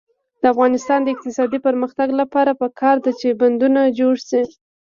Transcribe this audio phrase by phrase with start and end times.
[0.41, 4.41] د افغانستان د اقتصادي پرمختګ لپاره پکار ده چې بندونه جوړ شي.